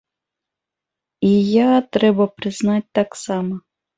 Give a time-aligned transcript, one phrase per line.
[1.29, 1.67] І я,
[1.97, 3.55] трэба прызнаць, таксама.